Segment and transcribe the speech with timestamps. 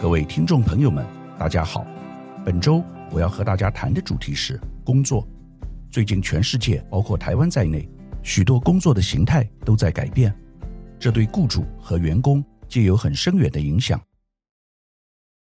[0.00, 1.04] 各位听众朋友们，
[1.36, 1.84] 大家好。
[2.44, 5.26] 本周我要和大家谈的主题是工作。
[5.90, 7.88] 最近，全世界，包括台湾在内，
[8.22, 10.32] 许多工作的形态都在改变，
[11.00, 14.00] 这对雇主和员工皆有很深远的影响。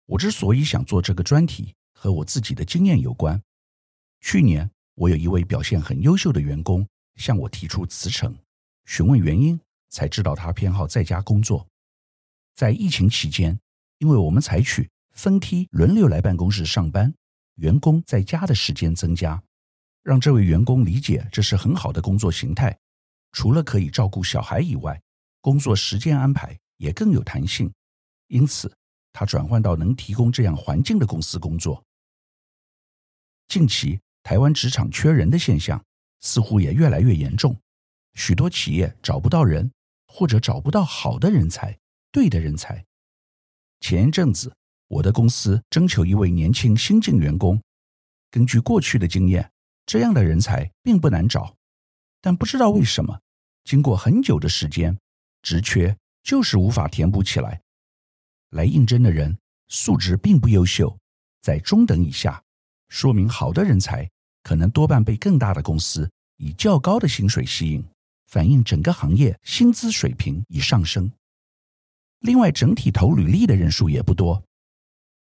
[0.08, 3.40] 我之所以想做这个专题，和我自己的经验有关。
[4.22, 6.88] 去年，我有一位表现很优秀的员工
[7.18, 8.36] 向我提出辞呈，
[8.86, 9.60] 询问原因，
[9.92, 11.68] 才知道他偏好在家工作。
[12.56, 13.58] 在疫情期间，
[14.00, 17.14] 因为我们采取分梯轮流来办公室上班，
[17.56, 19.42] 员工在家的时间增加，
[20.04, 22.78] 让这位员工理解这是很好的工作形态。
[23.32, 25.00] 除了可以照顾小孩以外，
[25.42, 27.72] 工作时间安排也更有弹性。
[28.28, 28.74] 因此，
[29.12, 31.84] 他转换到能提供这样环境的公司工作。
[33.48, 35.84] 近期，台湾职场缺人的现象
[36.22, 37.60] 似乎也越来越严重，
[38.14, 39.72] 许多企业找不到人，
[40.08, 41.78] 或者找不到好的人才、
[42.12, 42.86] 对的人才。
[43.80, 44.54] 前一阵子，
[44.88, 47.62] 我的公司征求一位年轻新进员工。
[48.32, 49.52] 根据过去的经验，
[49.86, 51.56] 这样的人才并不难找，
[52.22, 53.20] 但不知道为什么，
[53.64, 54.98] 经过很久的时间，
[55.42, 57.62] 职缺就是无法填补起来。
[58.52, 60.98] 来应征的人素质并不优秀，
[61.42, 62.44] 在中等以下，
[62.90, 64.10] 说明好的人才
[64.44, 67.84] 可能多半被更大的公司以较高的薪水吸引，
[68.28, 71.12] 反映整个行业薪资水平已上升。
[72.20, 74.44] 另外，整体投履历的人数也不多。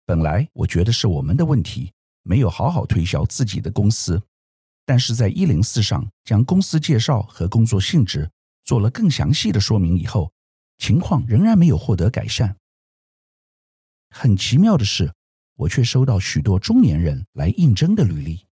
[0.06, 1.92] 本来我觉得是我们的问题，
[2.23, 4.22] 没有好好推销自己的公司。
[4.86, 8.31] 但是在一零四上将公司介绍和工作性质
[8.64, 10.31] 做了更详细的说明以后，
[10.78, 12.56] 情况仍然没有获得改善。
[14.09, 15.14] 很奇妙的是，
[15.56, 18.45] 我却收到许多中年人来应征的履历。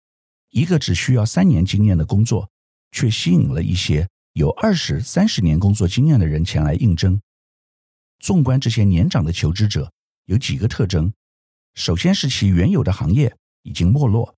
[0.50, 2.50] 一个只需要三年经验的工作，
[2.92, 7.22] 却吸引了一些有二十三十年工作经验的人前来应征。
[8.24, 9.92] 纵观这些年长的求职者，
[10.28, 11.14] 有几个特征：
[11.74, 14.34] 首先是其原有的行业已经没落；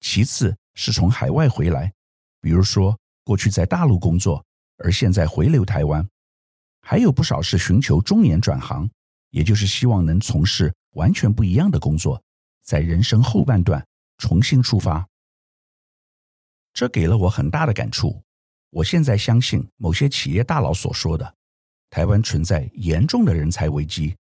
[0.00, 1.92] 其次是从海外回来，
[2.40, 4.42] 比如说过去在大陆工作，
[4.78, 6.02] 而现在回流台湾；
[6.80, 8.88] 还有不少是寻求中年转行，
[9.28, 12.22] 也就是希望能从事完全不一样的工作，
[12.62, 15.06] 在人生后半段重新出发。
[16.72, 18.22] 这给了我很大的感触。
[18.70, 21.35] 我现在相信某些企业大佬所说的。
[21.96, 24.14] 台湾存在严重的人才危机，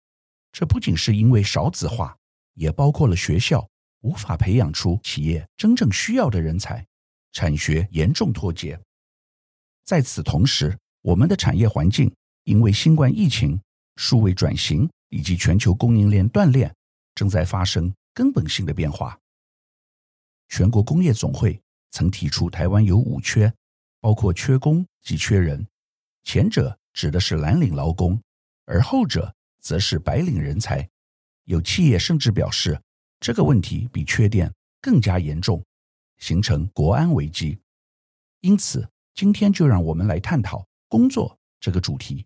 [0.52, 2.16] 这不仅是因为少子化，
[2.54, 3.68] 也包括了学校
[4.02, 6.86] 无法培养出企业真正需要的人才，
[7.32, 8.80] 产学严重脱节。
[9.86, 12.14] 在此同时，我们的产业环境
[12.44, 13.60] 因为新冠疫情、
[13.96, 16.72] 数位转型以及全球供应链断裂，
[17.16, 19.18] 正在发生根本性的变化。
[20.50, 21.60] 全国工业总会
[21.90, 23.52] 曾提出，台湾有五缺，
[24.00, 25.66] 包括缺工及缺人，
[26.24, 26.78] 前者。
[26.94, 28.22] 指的是蓝领劳工，
[28.66, 30.88] 而后者则是白领人才。
[31.46, 32.82] 有企业甚至表示，
[33.20, 35.64] 这个问题比缺电更加严重，
[36.20, 37.60] 形成国安危机。
[38.40, 42.26] 因此，今天就让我们来探讨工作这个主题。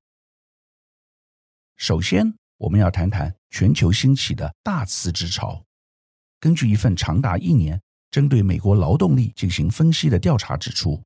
[1.77, 5.63] 首先，我们要谈谈全球兴起的大辞职潮。
[6.39, 11.03] 根据一份长达一年针对美国劳动力进行分析的调查指出，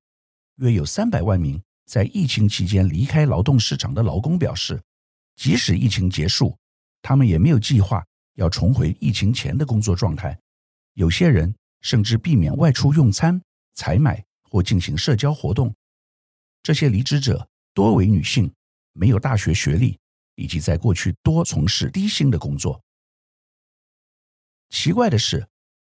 [0.55, 1.61] 约有三百万名。
[1.91, 4.81] 在疫情期间离开劳动市场的劳工表示，
[5.35, 6.57] 即使疫情结束，
[7.01, 8.01] 他们也没有计划
[8.35, 10.39] 要重回疫情前的工作状态。
[10.93, 13.41] 有些人甚至避免外出用餐、
[13.73, 15.75] 采买或进行社交活动。
[16.63, 18.49] 这些离职者多为女性，
[18.93, 19.99] 没有大学学历，
[20.35, 22.81] 以及在过去多从事低薪的工作。
[24.69, 25.45] 奇怪的是，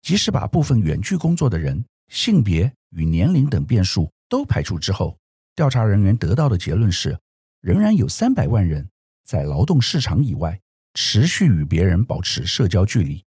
[0.03, 5.16] 即使把部分远距工作的人性别与年龄等变数都排除之后，
[5.54, 7.19] 调查人员得到的结论是，
[7.60, 8.88] 仍然有三百万人
[9.25, 10.60] 在劳动市场以外
[10.94, 13.25] 持续与别人保持社交距离。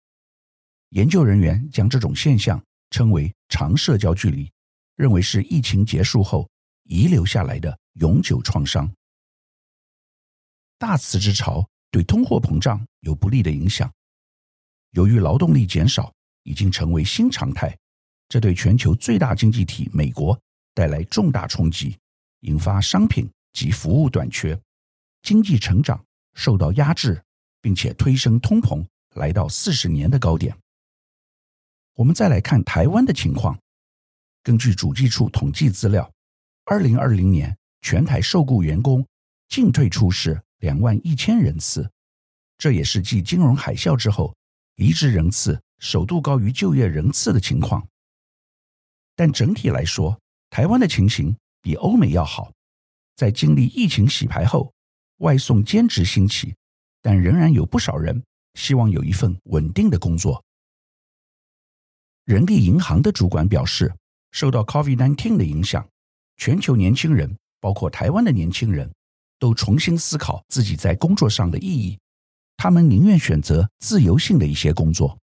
[0.91, 4.51] 研究人员将这种现象称为“长社交距离”，
[4.97, 6.49] 认为是疫情结束后
[6.84, 8.91] 遗留下来的永久创伤。
[10.78, 13.93] 大辞职潮对通货膨胀有不利的影响，
[14.93, 16.13] 由于劳动力减少
[16.45, 17.77] 已经成为新常态，
[18.28, 20.39] 这对全球最大经济体美国
[20.75, 21.97] 带来重大冲击。
[22.45, 24.59] 引发商品及服务短缺，
[25.23, 26.03] 经济成长
[26.35, 27.23] 受到压制，
[27.61, 30.57] 并且推升通膨来到四十年的高点。
[31.95, 33.59] 我们再来看台湾的情况，
[34.43, 36.11] 根据主计处统计资料，
[36.65, 39.07] 二零二零年全台受雇员工
[39.49, 41.89] 净退出是两万一千人次，
[42.59, 44.35] 这也是继金融海啸之后
[44.77, 47.87] 离职人次首度高于就业人次的情况。
[49.17, 50.21] 但整体来说，
[50.51, 52.53] 台湾的情形，比欧美要好，
[53.16, 54.71] 在经历疫情洗牌后，
[55.21, 56.55] 外送兼职兴起，
[57.01, 58.22] 但仍然有不少人
[58.53, 60.45] 希望有一份稳定的工作。
[62.27, 63.91] 人力银行的主管表示，
[64.31, 65.89] 受到 COVID-19 的影响，
[66.37, 68.93] 全球年轻人，包括台湾的年轻人，
[69.39, 71.99] 都重新思考自己在工作上的意义。
[72.59, 75.19] 他们宁愿选择自由性的一些工作。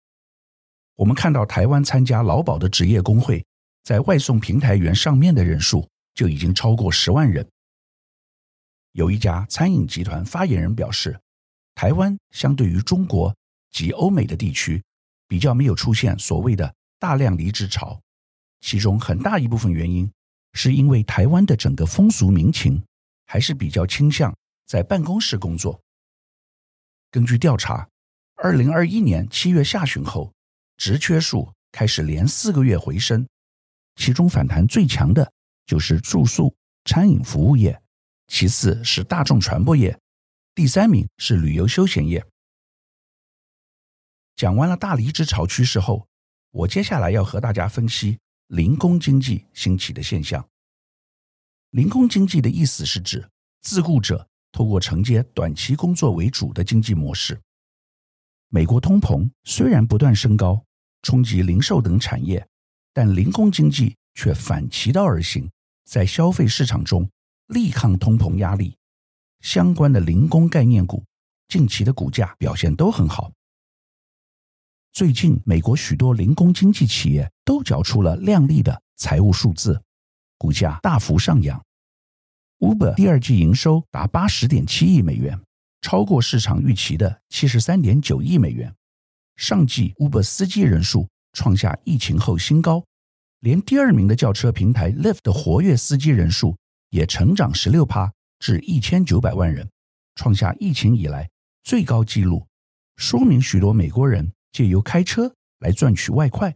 [0.97, 3.43] 我们看到台湾参加劳保的职业工会，
[3.83, 7.47] 在外送平台员上面的人数就已经超过十万人。
[8.93, 11.21] 有一家餐饮集团发言人表示，
[11.75, 13.35] 台湾相对于中国
[13.69, 14.83] 及欧美的地区，
[15.27, 18.01] 比较没有出现所谓的大量离职潮，
[18.61, 20.11] 其中很大一部分原因
[20.53, 22.83] 是因为台湾的整个风俗民情
[23.27, 24.35] 还是比较倾向
[24.65, 25.79] 在办公室工作。
[27.11, 27.87] 根据调查，
[28.37, 30.33] 二零二一年七月下旬后，
[30.77, 33.27] 职缺数开始连四个月回升，
[33.97, 35.31] 其中反弹最强的
[35.67, 36.55] 就是住宿、
[36.85, 37.79] 餐饮服务业。
[38.27, 39.97] 其次是大众传播业，
[40.55, 42.25] 第三名是旅游休闲业。
[44.35, 46.07] 讲完了大离职潮趋势后，
[46.51, 48.17] 我接下来要和大家分析
[48.47, 50.47] 零工经济兴起的现象。
[51.71, 53.29] 零工经济的意思是指
[53.61, 57.39] 自雇者透过承接短期工作为主的经济模式。
[58.49, 60.63] 美国通膨虽然不断升高，
[61.01, 62.47] 冲击零售等产业，
[62.93, 65.49] 但零工经济却反其道而行，
[65.87, 67.09] 在消费市场中。
[67.47, 68.75] 力抗通膨压力，
[69.39, 71.01] 相关的零工概念股
[71.47, 73.31] 近期的股价表现都很好。
[74.91, 79.81] 最近，美国许多零工经济企业都缴出了亮丽的财务数字，
[80.37, 81.63] 股价大幅上扬。
[82.59, 85.39] Uber 第二季营收达八十点七亿美元，
[85.79, 88.75] 超过市场预期的七十三点九亿美元。
[89.37, 92.83] 上季 Uber 司机人数创下疫情后新高，
[93.39, 96.57] 连第二名的轿车平台 Lyft 的活跃司机人数。
[96.89, 99.69] 也成长十六趴至一千九百万人，
[100.15, 101.29] 创下疫情以来
[101.61, 102.47] 最高纪录，
[102.95, 106.55] 说明许多美国人借由开车来赚取外快。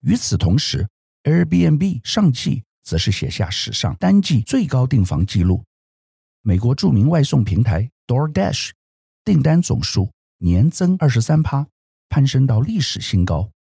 [0.00, 0.88] 与此同时
[1.22, 5.64] ，Airbnb 上季则是写下史上单季最高订房纪录。
[6.42, 8.70] 美国著名外送平台 DoorDash
[9.24, 11.68] 订单总数年增二十三趴，
[12.08, 13.52] 攀升到历史新高。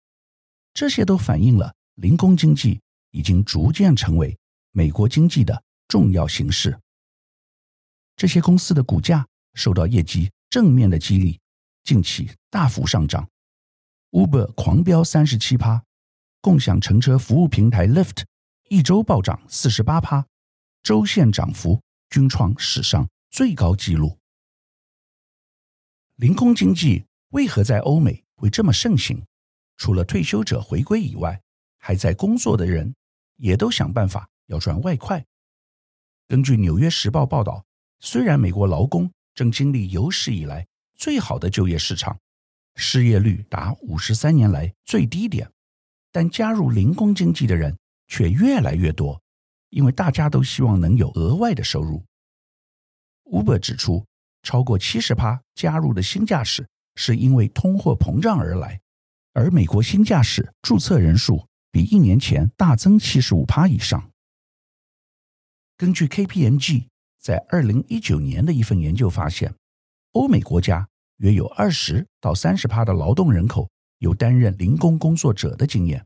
[0.77, 2.79] 这些都反映了零工经济
[3.09, 4.37] 已经逐渐成为。
[4.73, 6.79] 美国经济的重要形式，
[8.15, 11.39] 这些公司的股价受到业绩正面的激励，
[11.83, 13.27] 近期大幅上涨。
[14.11, 15.83] Uber 狂飙三十七趴，
[16.41, 18.23] 共享乘车服务平台 Lyft
[18.69, 20.27] 一周暴涨四十八趴，
[20.83, 21.81] 周线涨幅
[22.11, 24.19] 均创史上最高纪录。
[26.17, 29.25] 零工经济为何在欧美会这么盛行？
[29.77, 31.39] 除了退休者回归以外，
[31.77, 32.93] 还在工作的人
[33.37, 34.27] 也都想办法。
[34.47, 35.25] 要赚外快。
[36.25, 37.65] 根据《纽约时报》报道，
[37.99, 40.65] 虽然美国劳工正经历有史以来
[40.95, 42.17] 最好的就业市场，
[42.75, 45.51] 失业率达五十三年来最低点，
[46.13, 47.77] 但加入零工经济的人
[48.07, 49.21] 却越来越多，
[49.69, 52.01] 因为大家都希望能有额外的收入。
[53.25, 54.05] Uber 指出，
[54.43, 56.65] 超过七十趴加入的新驾驶
[56.95, 58.79] 是因为通货膨胀而来，
[59.37, 64.09] 而美国新驾驶注册人数比一年前大增七十五趴以上。
[65.77, 66.87] 根据 KPMG
[67.19, 69.53] 在二零一九年的一份研究发现，
[70.13, 73.69] 欧美国家约有二十到三十趴的劳动人口
[73.99, 76.03] 有担任零工工作者的经验。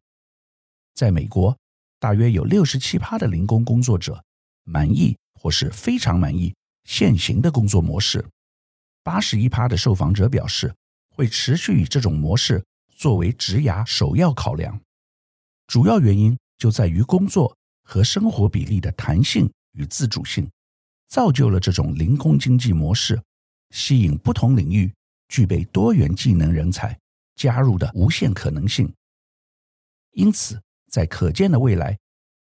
[0.93, 1.57] 在美国，
[2.01, 4.21] 大约有六十七趴的零工工作者
[4.65, 6.53] 满意或是非常满意
[6.83, 8.25] 现行的工作模式。
[9.03, 10.75] 八十一趴的受访者表示
[11.15, 12.61] 会持续以这种模式
[13.01, 14.79] 作为职涯首要考量。
[15.65, 19.51] 主要原因就在于工作和生活比例的弹性。
[19.73, 20.51] 与自主性，
[21.07, 23.17] 造就了这种零工经济模式，
[23.69, 24.93] 吸引不同领域
[25.29, 26.99] 具备多元技能人才
[27.37, 28.93] 加入的无限可能性。
[30.11, 31.97] 因此，在可见的未来，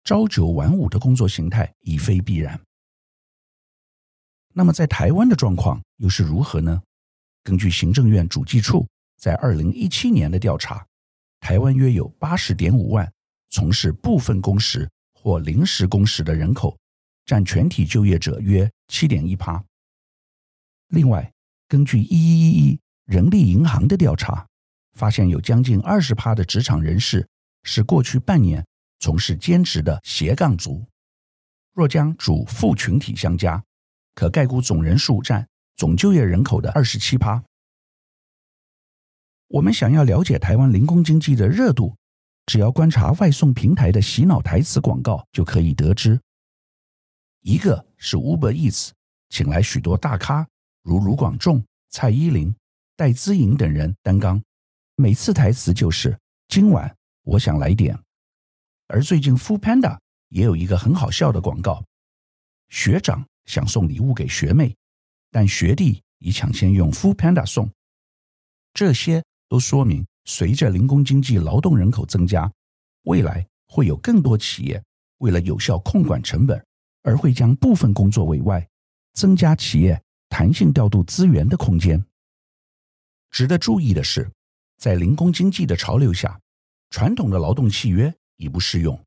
[0.06, 2.58] 朝九晚五的工作形态已非必然。
[4.54, 6.82] 那么，在台湾的状况又是如何呢？
[7.44, 8.88] 根据行政院主计处
[9.18, 10.86] 在二零一七年的调查，
[11.40, 13.12] 台湾约有八十点五万
[13.50, 16.78] 从事部分工时或临时工时的人口。
[17.26, 19.62] 占全体就业者约七点一趴。
[20.88, 21.30] 另外，
[21.68, 24.48] 根据一一一一人力银行的调查，
[24.94, 27.28] 发现有将近二十趴的职场人士
[27.64, 28.66] 是过去半年
[29.00, 30.86] 从事兼职的斜杠族。
[31.74, 33.62] 若将主副群体相加，
[34.16, 35.46] 可概估总人数占
[35.76, 37.44] 总就业人口的二十七趴。
[39.50, 41.96] 我们想要了解台湾零工经济的热度，
[42.48, 46.20] 只要观察外送平台的洗脑台词广告就可以得知。
[47.42, 48.90] 一个是 Uber Eats，
[49.30, 50.46] 请来许多大咖，
[50.84, 52.54] 如卢广仲、蔡依林，
[52.98, 54.42] 戴资颖等人担纲，
[54.96, 56.18] 每次台词就是
[56.50, 57.98] “今晚我想来点”。
[58.88, 61.82] 而最近 Foodpanda 也有一个很好笑的广告：
[62.68, 64.76] 学长想送礼物给学妹，
[65.32, 67.72] 但学弟已抢先用 Foodpanda 送。
[68.74, 72.52] 这些都说明，随着零工经济劳动人口增加，
[73.04, 74.84] 未来会有更多企业
[75.20, 76.64] 为了有效控管成本，
[77.04, 78.68] 而会将部分工作委外，
[79.14, 82.04] 增加企业弹性调度资源的空间。
[83.30, 84.30] 值得注意的是，
[84.78, 86.40] 在零工经济的潮流下，
[86.90, 89.00] 传统的劳动契约已不适用。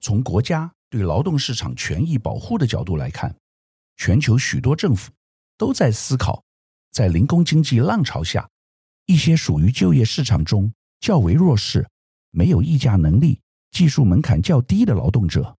[0.00, 3.34] 从国家对劳动市场权益保护的角度来看，
[3.96, 5.10] 全球许多政府
[5.56, 6.42] 都在思考，
[6.92, 8.48] 在零工经济浪潮下，
[9.08, 11.88] 一些属于就业市场中较为弱势、
[12.30, 15.56] 没有议价能力、技术门槛较低的劳动者，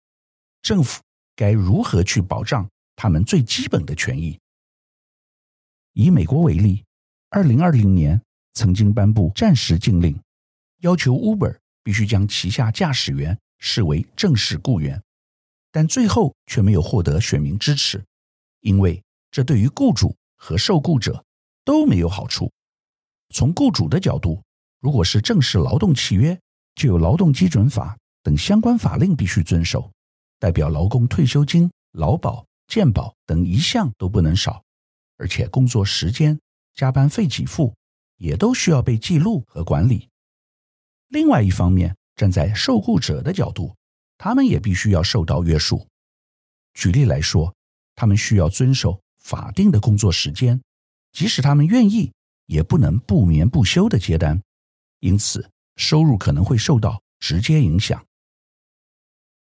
[0.61, 1.01] 政府
[1.35, 4.39] 该如何去保障他们最基本的权益？
[5.93, 6.85] 以美国为例。
[7.31, 8.21] 二零二零年
[8.53, 10.19] 曾经颁布暂时禁令，
[10.81, 15.01] 要求 Uber 必须将旗下驾驶员视为正式雇员，
[15.71, 18.05] 但最后却没有获得选民支持，
[18.61, 21.25] 因为这对于雇主和受雇者
[21.63, 22.51] 都没有好处。
[23.33, 24.41] 从雇主的角度，
[24.79, 26.39] 如果是正式劳动契约，
[26.75, 29.91] 就有劳动基准法等相关法令必须遵守，
[30.39, 34.63] 代表劳工退休金、劳保、健保等一项都不能少，
[35.17, 36.39] 而且工作时间。
[36.75, 37.75] 加班费给付
[38.15, 40.07] 也都需要被记录和管理。
[41.09, 43.75] 另外一方面，站在受雇者的角度，
[44.17, 45.85] 他们也必须要受到约束。
[46.73, 47.53] 举例来说，
[47.95, 50.61] 他们需要遵守法定的工作时间，
[51.11, 52.13] 即使他们愿意，
[52.49, 54.41] 也不能不眠不休的接单，
[55.01, 58.03] 因此收入可能会受到直接影响。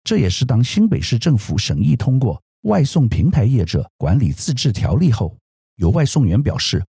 [0.04, 5.38] 这也是当新北市政府审议通过外送平台业者管理自治条例后，
[5.76, 6.86] 有外送员表示。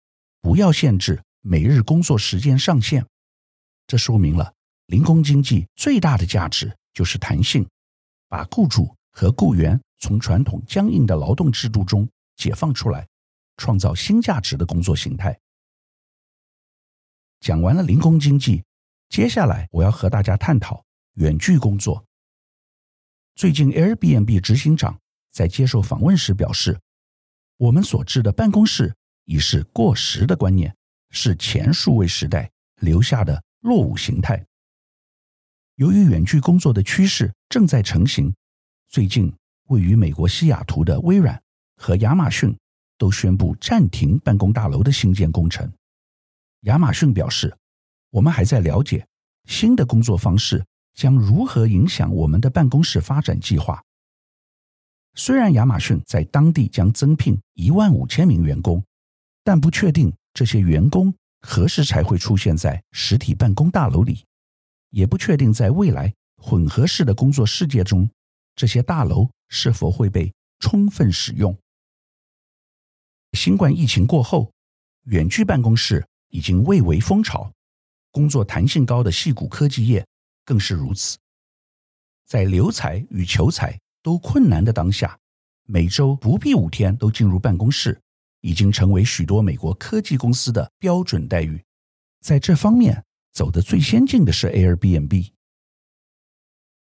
[0.43, 3.07] 不要限制每日工作时间上限，
[3.87, 4.53] 这说明了
[4.87, 7.65] 零工经济最大的价值就是弹性，
[8.27, 12.05] 把雇主和雇员从传统僵硬的劳动制度中
[12.35, 13.07] 解放出来，
[13.55, 15.39] 创造新价值的工作形态。
[17.43, 18.63] 讲完了零工经济，
[19.09, 20.85] 接下来我要和大家探讨
[21.15, 22.05] 远距工作。
[23.35, 24.97] 最近 Airbnb 执行长
[25.29, 26.79] 在接受访问时表示，
[27.57, 28.95] 我们所知的办公室。
[29.25, 30.75] 已是过时的观念，
[31.11, 34.45] 是前数位时代留下的落伍形态。
[35.75, 38.33] 由于远距工作的趋势正在成型，
[38.89, 39.33] 最近
[39.67, 41.41] 位于美国西雅图的微软
[41.77, 42.53] 和亚马逊
[42.97, 45.71] 都宣布暂停办公大楼的新建工程。
[46.63, 47.57] 亚马逊表示
[48.11, 49.07] ：“我们还在了解
[49.45, 53.81] 新的工作方式将如何影响我们的办公室发展计划。”
[55.15, 58.83] 虽然亚马逊在当地将增聘一万五千名员工。
[59.45, 64.25] 但不确定这些员工何时才会出现在实体办公大楼里，
[64.89, 68.09] 也不确定在未来混合式的工作世界中，
[68.55, 71.53] 这些大楼是否会被充分使用。
[73.33, 74.53] 新冠疫情过后，
[75.07, 77.49] 远距办公室已经蔚为风潮，
[78.11, 80.05] 工作弹性高的矽谷科技业
[80.43, 81.17] 更是如此。
[82.25, 85.17] 在留才与求才都困难的当下，
[85.65, 88.01] 每周不必五天都进入办公室。
[88.45, 91.63] 已经成为许多美国科技公司的标准待遇。
[92.19, 95.31] 在这方面走得最先进的是 Airbnb。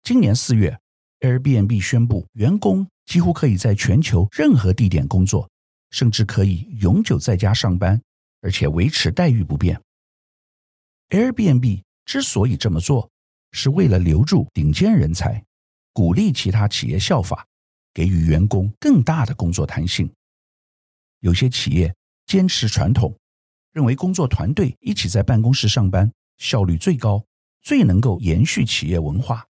[0.04, 0.78] 今年四月
[1.18, 5.50] ，Airbnb 宣布，员工几乎可以在全球任何地点工作，
[5.90, 8.00] 甚至可以永久在家上班，
[8.40, 9.80] 而且维持待遇不变。
[11.10, 13.10] Airbnb 之所以这么做，
[13.52, 15.44] 是为了留住顶尖人才，
[15.92, 17.46] 鼓励其他企业效法，
[17.92, 20.10] 给予员工更大的工作弹性。
[21.18, 21.94] 有些企业
[22.26, 23.14] 坚持传统，
[23.72, 27.24] 认为工作团队一起在办公室上班效率最高，
[27.60, 29.44] 最能够延续企业文化。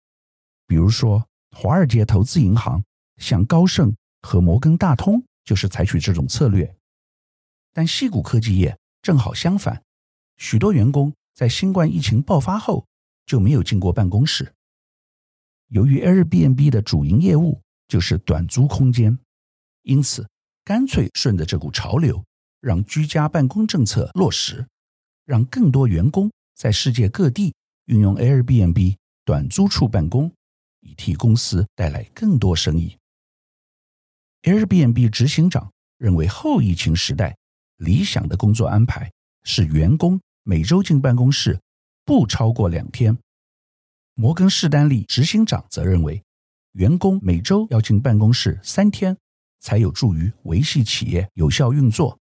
[0.68, 2.84] 比如说，华尔街投资银行
[3.18, 6.77] 像高盛和摩根大通就是采取这种策略。
[7.78, 9.84] 但矽谷科技业正好相反，
[10.38, 12.84] 许多员工在新冠疫情爆发后
[13.28, 14.52] 就没有进过办公室。
[15.68, 19.16] 由于 Airbnb 的主营业务就是短租空间，
[19.84, 20.28] 因此。
[20.64, 22.26] 干脆顺着这股潮流，
[22.62, 24.68] 让居家办公政策落实，
[25.24, 27.54] 让更多员工在世界各地
[27.86, 30.32] 运用 Airbnb 短租处办公，
[30.80, 32.98] 以替公司带来更多生意。
[34.42, 37.38] Airbnb 执行长认为，后疫情时代
[37.78, 39.12] 理想的工作安排
[39.44, 41.60] 是员工每周进办公室
[42.06, 43.18] 不超过两天。
[44.14, 46.22] 摩根士丹利执行长则认为，
[46.74, 49.18] 员工每周要进办公室三天。
[49.60, 52.20] 才有助于维系企业有效运作，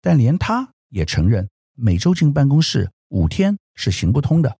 [0.00, 4.58] 但连他也承认每周进办公室五天是行不通的。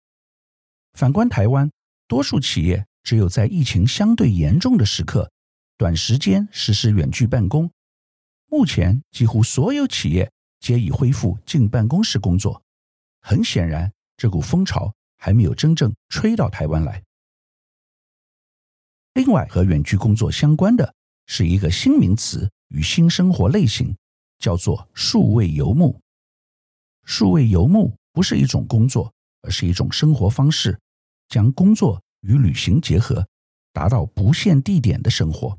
[0.93, 1.73] 反观台湾，
[2.07, 5.33] 多数企业只有在疫情相对严重的时刻，
[5.79, 7.71] 短时间实施远距办公。
[8.49, 12.63] 目前，几乎所有企业皆已恢复进办公室工作。
[13.21, 17.03] 很显然，这股风潮还没有真正吹到台湾来。
[19.15, 20.95] 另外，和远距工作相关的
[21.27, 23.97] 是一个新名词与新生活类型，
[24.39, 26.01] 叫做数位游牧。
[27.05, 29.13] 数位游牧不是一种工作，
[29.43, 30.79] 而是一种生活方式，
[31.29, 33.27] 将工作与旅行结合，
[33.73, 35.59] 达到不限地点的生活。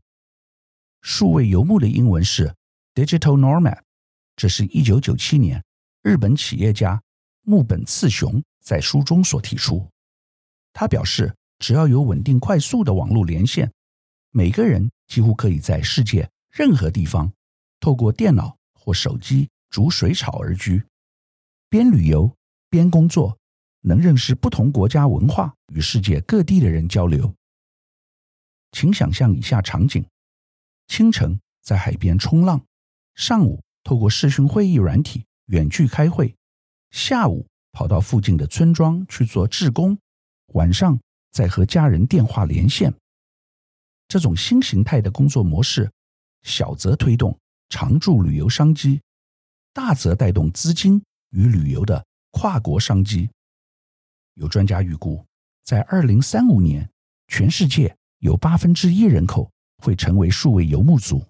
[1.01, 2.56] 数位游牧的英文是
[2.98, 3.80] Digital Nomad，
[4.36, 5.63] 这是一九九七年
[6.01, 7.00] 日本企业家
[7.44, 9.88] 木本次雄在书中所提出。
[10.74, 13.72] 他表示，只要有稳定快速的网络连线，
[14.32, 17.32] 每个人几乎可以在世界任何地方，
[17.80, 20.84] 透过电脑或手机逐水草而居。
[21.70, 22.36] 边旅游
[22.68, 23.38] 边工作，
[23.82, 27.32] 能认识不同国家文化与世界各地的人交流。
[28.72, 30.04] 请想象以下场景：
[30.88, 32.60] 清晨在海边冲浪，
[33.17, 36.36] 上午透过视讯会议软体远距开会，
[36.91, 39.97] 下午跑到附近的村庄去做志工，
[40.53, 40.97] 晚上
[41.31, 42.93] 再和家人电话连线。
[44.07, 45.91] 这种新形态的工作模式，
[46.43, 47.36] 小则推动
[47.69, 49.01] 常驻旅游商机，
[49.74, 51.01] 大则带动资金。
[51.31, 53.29] 与旅游的跨国商机，
[54.36, 55.25] 有专家预估，
[55.65, 56.89] 在二零三五年，
[57.27, 59.51] 全世界有八分之一人口
[59.83, 61.21] 会成为数位游牧族。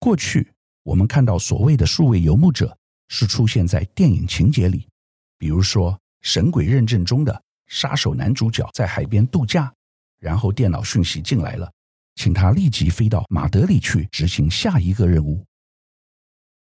[0.00, 0.50] 过去
[0.82, 2.74] 我们看到所谓的数位游牧者，
[3.08, 4.88] 是出现在电影情节里，
[5.36, 5.92] 比如说
[6.22, 9.70] 《神鬼认证》中的杀手男主角在海边度假，
[10.18, 11.70] 然后电脑讯息进来了，
[12.14, 15.44] 请他立即飞到马德里去执行下一个任务。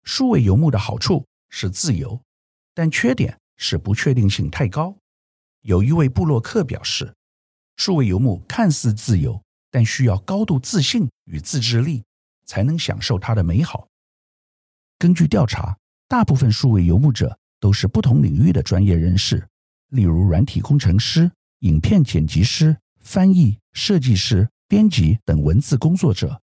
[0.05, 2.17] 数位游牧的好处是自由，
[2.73, 4.95] 但缺点是不确定性太高。
[5.63, 7.13] 有一位布洛克表示，
[7.75, 12.01] 数位游牧看似自由，但需要高度自信与自制力，
[12.45, 13.87] 才能享受它的美好。
[14.97, 15.77] 根据调查，
[16.07, 19.47] 大部分数位游牧者都是不同领域的专业人士，
[19.89, 26.41] 例如软体工程师、影片剪辑师、翻译、设计师、编辑等文字工作者，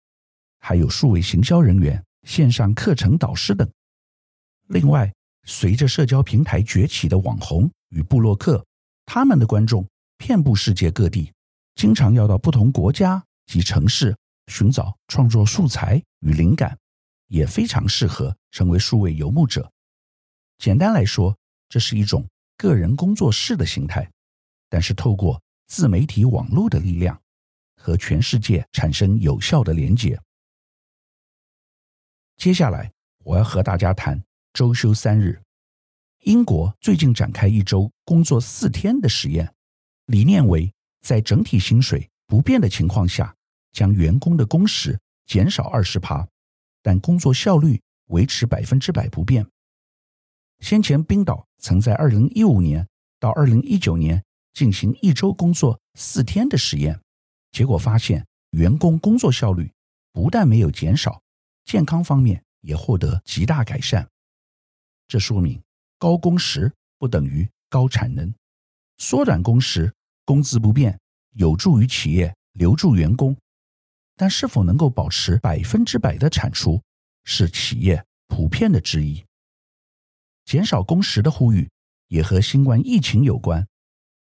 [0.60, 2.04] 还有数位行销人员。
[2.24, 3.68] 线上课程导师等。
[4.68, 5.12] 另外，
[5.44, 8.64] 随着社交平台崛起的网红与部落客，
[9.08, 9.84] 他们的观众
[10.20, 11.34] 遍布世界各地，
[11.74, 14.16] 经常要到不同国家及城市
[14.48, 16.78] 寻找创作素材与灵感，
[17.28, 19.72] 也非常适合成为数位游牧者。
[20.58, 21.38] 简单来说，
[21.70, 22.28] 这是一种
[22.58, 24.10] 个人工作室的形态，
[24.70, 27.20] 但是透过自媒体网络的力量，
[27.78, 30.20] 和全世界产生有效的连接。
[32.38, 32.92] 接下来
[33.24, 34.22] 我要和大家谈
[34.54, 35.42] 周休三日。
[36.24, 39.52] 英国最近展开一周工作四天的实验，
[40.06, 43.36] 理念为在整体薪水不变的情况下，
[43.72, 46.28] 将员工的工时减少二十趴，
[46.82, 49.46] 但工作效率维持百分之百不变。
[50.60, 52.88] 先前冰岛曾在二零一五年
[53.20, 57.00] 到二零一九年进行一周工作四天的实验，
[57.52, 59.72] 结果发现员工工作效率
[60.12, 61.22] 不但没有减少。
[61.64, 64.10] 健康方面也获得极大改善，
[65.08, 65.62] 这说明
[65.98, 68.34] 高工时不等于高产能。
[68.98, 69.94] 缩短工时，
[70.26, 71.00] 工资不变，
[71.34, 73.36] 有助于企业留住员工，
[74.22, 76.80] 但是否能够保持百分之百的产出，
[77.24, 79.26] 是企业普遍的质疑。
[80.46, 81.68] 减少工时的呼吁
[82.08, 83.68] 也和新冠疫情有关。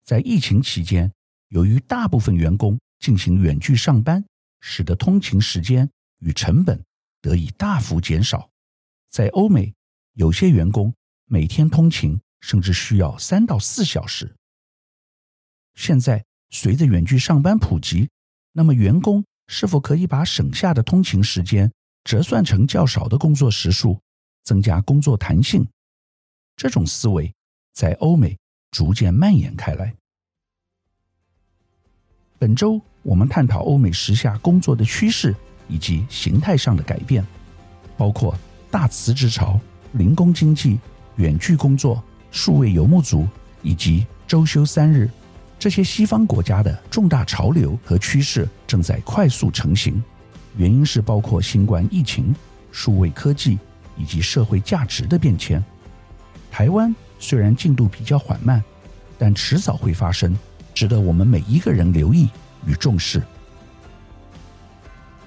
[0.03, 1.13] 在疫情期间，
[1.49, 4.25] 由于大部分员工进行远距上班，
[4.61, 6.83] 使得通勤时间与成本。
[7.21, 8.49] 得以大幅减少。
[9.11, 9.75] 在欧美，
[10.15, 10.95] 有些员工
[11.27, 14.35] 每天通勤甚至需要三到四小时。
[15.75, 18.09] 现在，随着远距上班普及，
[18.53, 21.69] 那么员工是否可以把省下的通勤时间
[22.05, 23.99] 折算成较少的工作时数，
[24.45, 25.67] 增加工作弹性？
[26.57, 27.35] 这种思维
[27.73, 28.39] 在欧美
[28.71, 29.93] 逐渐蔓延开来。
[32.39, 35.35] 本周我们探讨欧美时下工作的趋势。
[35.73, 37.25] 以及形态上的改变，
[37.97, 38.37] 包括
[38.73, 39.57] 大辞职潮、
[39.93, 40.81] 零工经济、
[41.15, 43.25] 远距工作、数位游牧族
[43.63, 45.09] 以及周休三日，
[45.61, 50.03] 这些西方国家的重大潮流和趋势正在快速成型。
[50.57, 52.35] 原因是包括新冠疫情、
[52.73, 53.59] 数位科技
[53.95, 55.63] 以及社会价值的变迁。
[56.51, 58.65] 台湾虽然进度比较缓慢，
[59.19, 60.35] 但迟早会发生，
[60.73, 62.31] 值得我们每一个人留意
[62.67, 63.23] 与重视。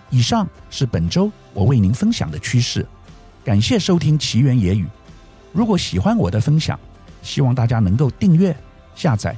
[0.09, 2.83] 以上是本周我为您分享的趋势，
[3.45, 4.87] 感谢收听奇缘野语。
[5.51, 6.79] 如果喜欢我的分享，
[7.21, 8.55] 希望大家能够订阅、
[8.95, 9.37] 下载，